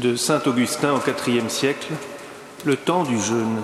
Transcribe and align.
de 0.00 0.16
Saint 0.16 0.40
Augustin 0.46 0.94
au 0.94 1.28
IVe 1.28 1.48
siècle, 1.48 1.92
le 2.64 2.76
temps 2.76 3.04
du 3.04 3.20
jeûne. 3.20 3.62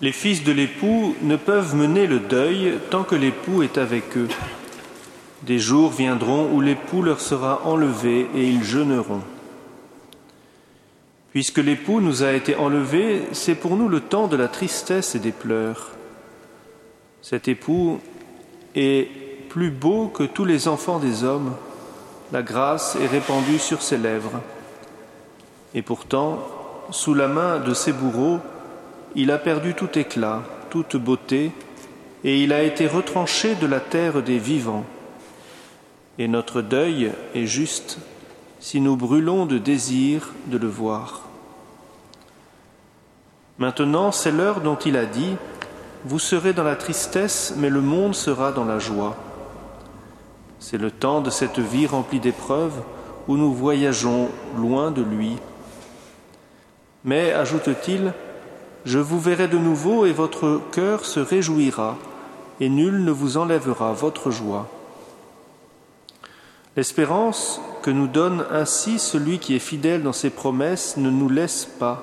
Les 0.00 0.12
fils 0.12 0.44
de 0.44 0.52
l'époux 0.52 1.14
ne 1.22 1.36
peuvent 1.36 1.74
mener 1.74 2.06
le 2.06 2.18
deuil 2.18 2.74
tant 2.90 3.04
que 3.04 3.14
l'époux 3.14 3.62
est 3.62 3.78
avec 3.78 4.16
eux. 4.16 4.28
Des 5.42 5.58
jours 5.58 5.90
viendront 5.90 6.50
où 6.52 6.60
l'époux 6.60 7.02
leur 7.02 7.20
sera 7.20 7.64
enlevé 7.64 8.28
et 8.34 8.48
ils 8.48 8.64
jeûneront. 8.64 9.22
Puisque 11.32 11.58
l'époux 11.58 12.00
nous 12.00 12.24
a 12.24 12.32
été 12.32 12.56
enlevé, 12.56 13.22
c'est 13.32 13.54
pour 13.54 13.76
nous 13.76 13.88
le 13.88 14.00
temps 14.00 14.26
de 14.26 14.36
la 14.36 14.48
tristesse 14.48 15.14
et 15.14 15.20
des 15.20 15.32
pleurs. 15.32 15.90
Cet 17.22 17.46
époux 17.46 18.00
est 18.74 19.08
plus 19.48 19.70
beau 19.70 20.08
que 20.08 20.24
tous 20.24 20.44
les 20.44 20.68
enfants 20.68 20.98
des 20.98 21.24
hommes, 21.24 21.54
la 22.32 22.42
grâce 22.42 22.96
est 22.96 23.06
répandue 23.06 23.58
sur 23.58 23.82
ses 23.82 23.96
lèvres. 23.96 24.40
Et 25.74 25.82
pourtant, 25.82 26.40
sous 26.90 27.14
la 27.14 27.28
main 27.28 27.58
de 27.58 27.74
ses 27.74 27.92
bourreaux, 27.92 28.40
il 29.14 29.30
a 29.30 29.38
perdu 29.38 29.74
tout 29.74 29.98
éclat, 29.98 30.42
toute 30.70 30.96
beauté, 30.96 31.52
et 32.24 32.42
il 32.42 32.52
a 32.52 32.62
été 32.62 32.86
retranché 32.86 33.54
de 33.54 33.66
la 33.66 33.80
terre 33.80 34.22
des 34.22 34.38
vivants. 34.38 34.84
Et 36.18 36.28
notre 36.28 36.62
deuil 36.62 37.12
est 37.34 37.46
juste 37.46 37.98
si 38.60 38.80
nous 38.80 38.96
brûlons 38.96 39.46
de 39.46 39.58
désir 39.58 40.32
de 40.46 40.58
le 40.58 40.66
voir. 40.66 41.22
Maintenant, 43.58 44.12
c'est 44.12 44.32
l'heure 44.32 44.60
dont 44.60 44.76
il 44.76 44.96
a 44.96 45.06
dit, 45.06 45.36
Vous 46.04 46.18
serez 46.18 46.52
dans 46.52 46.64
la 46.64 46.76
tristesse, 46.76 47.54
mais 47.56 47.70
le 47.70 47.80
monde 47.80 48.14
sera 48.14 48.52
dans 48.52 48.64
la 48.64 48.78
joie. 48.78 49.16
C'est 50.60 50.78
le 50.78 50.90
temps 50.90 51.20
de 51.20 51.30
cette 51.30 51.58
vie 51.58 51.86
remplie 51.86 52.20
d'épreuves 52.20 52.82
où 53.28 53.36
nous 53.36 53.52
voyageons 53.52 54.28
loin 54.56 54.90
de 54.90 55.02
lui. 55.02 55.36
Mais, 57.04 57.32
ajoute-t-il, 57.32 58.12
je 58.84 58.98
vous 58.98 59.20
verrai 59.20 59.48
de 59.48 59.58
nouveau 59.58 60.06
et 60.06 60.12
votre 60.12 60.60
cœur 60.72 61.04
se 61.04 61.20
réjouira, 61.20 61.96
et 62.60 62.68
nul 62.68 63.04
ne 63.04 63.10
vous 63.10 63.36
enlèvera 63.36 63.92
votre 63.92 64.30
joie. 64.30 64.66
L'espérance 66.76 67.60
que 67.82 67.90
nous 67.90 68.06
donne 68.06 68.44
ainsi 68.50 68.98
celui 68.98 69.38
qui 69.38 69.54
est 69.54 69.60
fidèle 69.60 70.02
dans 70.02 70.12
ses 70.12 70.30
promesses 70.30 70.96
ne 70.96 71.10
nous 71.10 71.28
laisse 71.28 71.64
pas, 71.64 72.02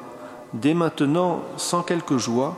dès 0.53 0.73
maintenant, 0.73 1.41
sans 1.57 1.81
quelque 1.81 2.17
joie, 2.17 2.55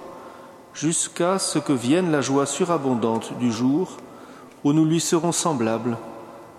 jusqu'à 0.73 1.39
ce 1.39 1.57
que 1.57 1.73
vienne 1.73 2.11
la 2.11 2.21
joie 2.21 2.45
surabondante 2.45 3.37
du 3.39 3.51
jour 3.51 3.97
où 4.63 4.73
nous 4.73 4.85
lui 4.85 4.99
serons 4.99 5.31
semblables, 5.31 5.97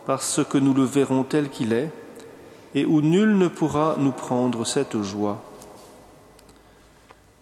parce 0.06 0.40
que 0.48 0.58
nous 0.58 0.74
le 0.74 0.84
verrons 0.84 1.24
tel 1.24 1.50
qu'il 1.50 1.72
est, 1.72 1.90
et 2.74 2.84
où 2.84 3.00
nul 3.00 3.36
ne 3.36 3.48
pourra 3.48 3.96
nous 3.98 4.12
prendre 4.12 4.64
cette 4.64 5.00
joie. 5.02 5.42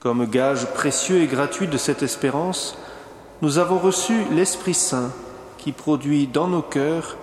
Comme 0.00 0.26
gage 0.26 0.66
précieux 0.72 1.22
et 1.22 1.26
gratuit 1.26 1.66
de 1.66 1.76
cette 1.76 2.02
espérance, 2.02 2.78
nous 3.42 3.58
avons 3.58 3.78
reçu 3.78 4.24
l'Esprit 4.32 4.74
Saint 4.74 5.12
qui 5.58 5.72
produit 5.72 6.26
dans 6.26 6.48
nos 6.48 6.62
cœurs 6.62 7.16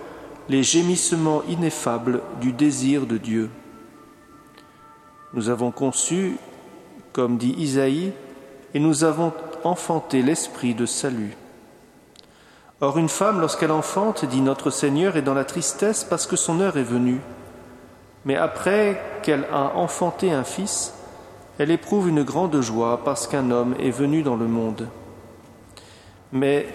les 0.48 0.62
gémissements 0.62 1.42
ineffables 1.48 2.20
du 2.40 2.52
désir 2.52 3.06
de 3.06 3.16
Dieu. 3.16 3.50
Nous 5.32 5.48
avons 5.48 5.70
conçu, 5.70 6.36
comme 7.12 7.38
dit 7.38 7.54
Isaïe, 7.58 8.12
et 8.74 8.80
nous 8.80 9.04
avons 9.04 9.32
enfanté 9.64 10.22
l'esprit 10.22 10.74
de 10.74 10.86
salut. 10.86 11.36
Or 12.80 12.98
une 12.98 13.08
femme, 13.08 13.40
lorsqu'elle 13.40 13.70
enfante, 13.70 14.24
dit 14.24 14.40
notre 14.40 14.70
Seigneur, 14.70 15.16
est 15.16 15.22
dans 15.22 15.34
la 15.34 15.44
tristesse 15.44 16.04
parce 16.04 16.26
que 16.26 16.36
son 16.36 16.60
heure 16.60 16.76
est 16.76 16.82
venue. 16.82 17.20
Mais 18.24 18.36
après 18.36 19.00
qu'elle 19.22 19.46
a 19.52 19.76
enfanté 19.76 20.32
un 20.32 20.44
fils, 20.44 20.94
elle 21.58 21.70
éprouve 21.70 22.08
une 22.08 22.24
grande 22.24 22.60
joie 22.60 23.00
parce 23.04 23.26
qu'un 23.26 23.50
homme 23.50 23.74
est 23.78 23.90
venu 23.90 24.22
dans 24.22 24.36
le 24.36 24.46
monde. 24.46 24.88
Mais 26.32 26.66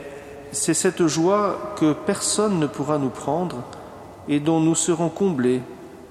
c'est 0.52 0.74
cette 0.74 1.06
joie 1.08 1.74
que 1.76 1.94
personne 1.94 2.60
ne 2.60 2.68
pourra 2.68 2.98
nous 2.98 3.10
prendre 3.10 3.58
et 4.28 4.40
dont 4.40 4.62
nous 4.62 4.76
serons 4.76 5.10
comblés 5.10 5.62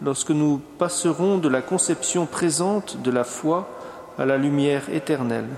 lorsque 0.03 0.31
nous 0.31 0.61
passerons 0.79 1.39
de 1.39 1.49
la 1.49 1.63
conception 1.63 2.27
présente 2.27 3.01
de 3.01 3.11
la 3.11 3.25
foi 3.25 3.69
à 4.19 4.27
la 4.27 4.37
lumière 4.37 4.91
éternelle. 4.93 5.49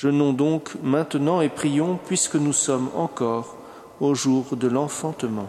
Jeûnons 0.00 0.32
donc 0.32 0.76
maintenant 0.80 1.40
et 1.40 1.48
prions 1.48 1.98
puisque 2.06 2.36
nous 2.36 2.52
sommes 2.52 2.88
encore 2.94 3.56
au 4.00 4.14
jour 4.14 4.54
de 4.54 4.68
l'enfantement. 4.68 5.48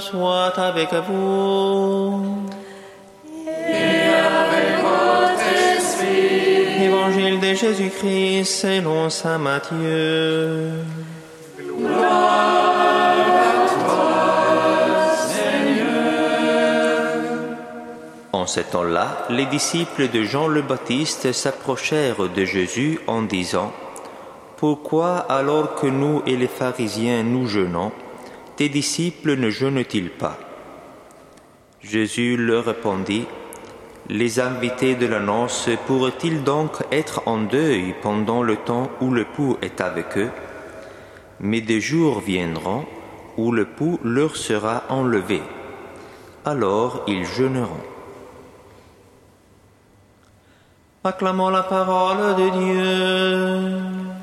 soit 0.00 0.58
avec 0.58 0.92
vous. 1.08 2.22
Et 3.36 4.08
avec 4.42 4.82
votre 4.82 5.42
esprit. 5.76 6.84
Évangile 6.84 7.40
de 7.40 7.54
Jésus-Christ 7.54 8.44
selon 8.44 9.10
Saint 9.10 9.38
Matthieu. 9.38 10.72
Gloire 11.58 12.74
à 12.78 13.68
toi, 13.84 15.16
Seigneur. 15.28 16.66
En 18.32 18.46
ce 18.46 18.60
temps-là, 18.60 19.26
les 19.30 19.46
disciples 19.46 20.08
de 20.08 20.22
Jean 20.22 20.48
le 20.48 20.62
Baptiste 20.62 21.32
s'approchèrent 21.32 22.28
de 22.28 22.44
Jésus 22.44 23.00
en 23.06 23.22
disant, 23.22 23.72
Pourquoi 24.56 25.16
alors 25.28 25.74
que 25.74 25.86
nous 25.86 26.22
et 26.26 26.36
les 26.36 26.48
pharisiens 26.48 27.22
nous 27.22 27.46
jeûnons, 27.46 27.92
tes 28.56 28.68
disciples 28.68 29.36
ne 29.36 29.50
jeûnent-ils 29.50 30.10
pas? 30.10 30.38
Jésus 31.82 32.36
leur 32.36 32.64
répondit, 32.64 33.26
Les 34.08 34.40
invités 34.40 34.94
de 34.94 35.06
la 35.06 35.20
noce 35.20 35.68
pourraient-ils 35.86 36.42
donc 36.42 36.72
être 36.90 37.22
en 37.26 37.38
deuil 37.38 37.94
pendant 38.02 38.42
le 38.42 38.56
temps 38.56 38.90
où 39.00 39.10
le 39.10 39.24
pou 39.24 39.56
est 39.62 39.80
avec 39.80 40.16
eux? 40.16 40.30
Mais 41.40 41.60
des 41.60 41.80
jours 41.80 42.20
viendront 42.20 42.86
où 43.36 43.52
le 43.52 43.66
pou 43.66 44.00
leur 44.02 44.36
sera 44.36 44.84
enlevé. 44.88 45.42
Alors 46.44 47.02
ils 47.06 47.26
jeûneront. 47.26 47.84
Acclamons 51.04 51.50
la 51.50 51.62
parole 51.62 52.36
de 52.36 52.48
Dieu. 52.58 54.15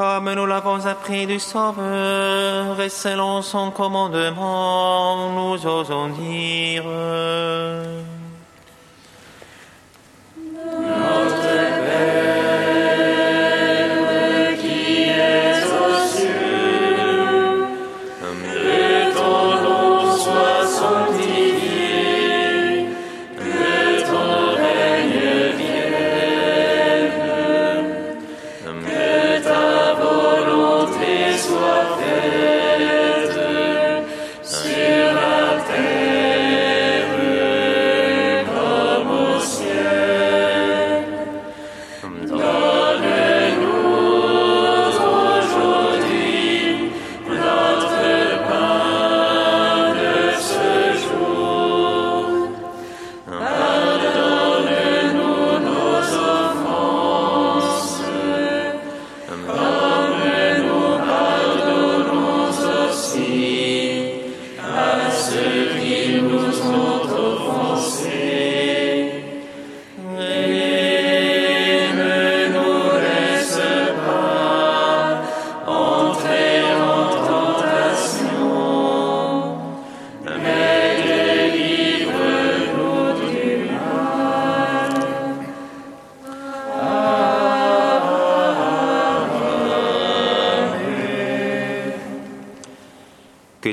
Comme 0.00 0.32
nous 0.32 0.46
l'avons 0.46 0.86
appris 0.86 1.26
du 1.26 1.38
Sauveur 1.38 2.80
et 2.80 2.88
selon 2.88 3.42
son 3.42 3.70
commandement, 3.70 5.28
nous 5.34 5.66
osons 5.66 6.08
dire. 6.08 6.84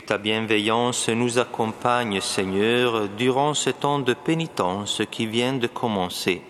Ta 0.08 0.18
bienveillance 0.18 1.10
nous 1.10 1.38
accompagne, 1.38 2.22
Seigneur, 2.22 3.10
durant 3.10 3.54
ce 3.54 3.70
temps 3.70 4.00
de 4.00 4.14
pénitence 4.14 5.02
qui 5.12 5.28
vient 5.28 5.52
de 5.52 5.68
commencer, 5.68 6.42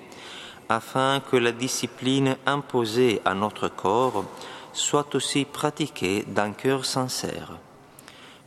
afin 0.69 1.21
que 1.31 1.37
la 1.37 1.51
discipline 1.51 2.37
imposée 2.45 3.19
à 3.25 3.33
notre 3.33 3.67
corps 3.67 4.25
soit 4.73 5.15
aussi 5.15 5.43
pratiquée 5.45 6.23
d'un 6.27 6.51
cœur 6.51 6.85
sincère. 6.85 7.57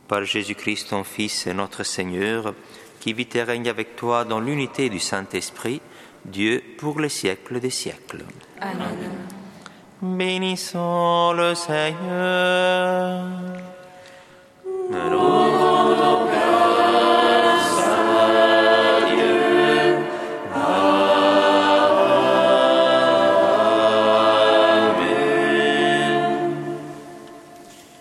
Par 0.07 0.23
Jésus-Christ, 0.23 0.91
ton 0.91 1.03
Fils 1.03 1.45
et 1.45 1.53
notre 1.53 1.83
Seigneur, 1.83 2.53
qui 3.01 3.11
vit 3.11 3.27
et 3.33 3.43
règne 3.43 3.67
avec 3.67 3.97
toi 3.97 4.23
dans 4.23 4.39
l'unité 4.39 4.87
du 4.87 4.99
Saint-Esprit, 4.99 5.81
Dieu 6.23 6.63
pour 6.77 7.01
les 7.01 7.09
siècles 7.09 7.59
des 7.59 7.69
siècles. 7.69 8.23
Amen. 8.61 8.95
Bénissons 10.01 11.33
le 11.33 11.53
Seigneur. 11.53 13.25